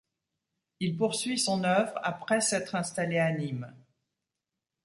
[0.79, 3.71] Il poursuit son œuvre après s'être installé à Nîmes.